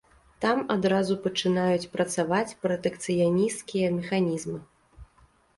[0.45, 4.59] Там адразу пачынаюць працаваць пратэкцыянісцкія механізмы.